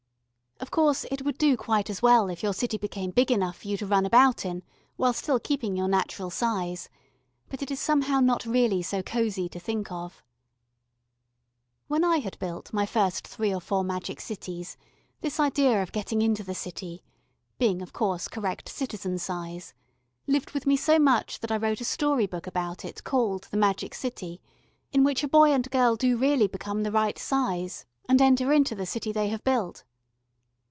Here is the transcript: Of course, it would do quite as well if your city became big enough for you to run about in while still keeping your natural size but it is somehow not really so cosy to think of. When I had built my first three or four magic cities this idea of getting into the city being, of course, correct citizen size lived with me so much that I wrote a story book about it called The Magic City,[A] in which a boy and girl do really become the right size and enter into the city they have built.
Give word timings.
Of 0.61 0.69
course, 0.69 1.05
it 1.09 1.23
would 1.25 1.39
do 1.39 1.57
quite 1.57 1.89
as 1.89 2.03
well 2.03 2.29
if 2.29 2.43
your 2.43 2.53
city 2.53 2.77
became 2.77 3.09
big 3.09 3.31
enough 3.31 3.57
for 3.59 3.67
you 3.67 3.77
to 3.77 3.85
run 3.85 4.05
about 4.05 4.45
in 4.45 4.61
while 4.95 5.11
still 5.11 5.39
keeping 5.39 5.75
your 5.75 5.87
natural 5.87 6.29
size 6.29 6.87
but 7.49 7.63
it 7.63 7.71
is 7.71 7.79
somehow 7.79 8.19
not 8.19 8.45
really 8.45 8.83
so 8.83 9.01
cosy 9.01 9.49
to 9.49 9.59
think 9.59 9.91
of. 9.91 10.23
When 11.87 12.03
I 12.03 12.17
had 12.19 12.37
built 12.37 12.71
my 12.71 12.85
first 12.85 13.27
three 13.27 13.53
or 13.53 13.59
four 13.59 13.83
magic 13.83 14.21
cities 14.21 14.77
this 15.21 15.39
idea 15.39 15.81
of 15.81 15.91
getting 15.91 16.21
into 16.21 16.43
the 16.43 16.55
city 16.55 17.03
being, 17.57 17.81
of 17.81 17.91
course, 17.91 18.27
correct 18.27 18.69
citizen 18.69 19.17
size 19.17 19.73
lived 20.27 20.51
with 20.51 20.67
me 20.67 20.77
so 20.77 20.99
much 20.99 21.39
that 21.39 21.51
I 21.51 21.57
wrote 21.57 21.81
a 21.81 21.85
story 21.85 22.27
book 22.27 22.45
about 22.45 22.85
it 22.85 23.03
called 23.03 23.47
The 23.49 23.57
Magic 23.57 23.95
City,[A] 23.95 24.39
in 24.95 25.03
which 25.03 25.23
a 25.23 25.27
boy 25.27 25.51
and 25.53 25.69
girl 25.71 25.95
do 25.95 26.15
really 26.17 26.47
become 26.47 26.83
the 26.83 26.91
right 26.91 27.17
size 27.17 27.83
and 28.07 28.21
enter 28.21 28.53
into 28.53 28.75
the 28.75 28.85
city 28.85 29.11
they 29.11 29.27
have 29.29 29.43
built. 29.43 29.83